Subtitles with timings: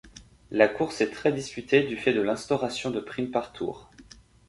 [0.49, 3.91] La course est très disputée du fait de l'instauration de primes par tours.